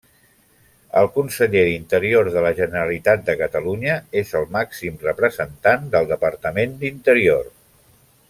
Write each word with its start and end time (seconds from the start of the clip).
El 1.01 1.09
conseller 1.17 1.61
d'Interior 1.67 2.29
de 2.37 2.43
la 2.45 2.51
Generalitat 2.61 3.21
de 3.27 3.35
Catalunya 3.43 3.99
és 4.23 4.33
el 4.41 4.49
màxim 4.57 4.97
representant 5.05 5.87
del 5.97 6.09
Departament 6.15 6.75
d'Interior. 6.83 7.45